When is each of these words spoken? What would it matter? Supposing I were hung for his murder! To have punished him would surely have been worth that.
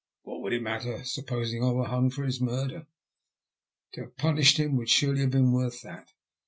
What 0.23 0.41
would 0.41 0.53
it 0.53 0.63
matter? 0.63 1.03
Supposing 1.03 1.63
I 1.63 1.69
were 1.73 1.85
hung 1.85 2.09
for 2.09 2.23
his 2.23 2.41
murder! 2.41 2.87
To 3.93 4.01
have 4.01 4.17
punished 4.17 4.57
him 4.57 4.75
would 4.77 4.89
surely 4.89 5.21
have 5.21 5.29
been 5.29 5.51
worth 5.51 5.83
that. 5.83 6.09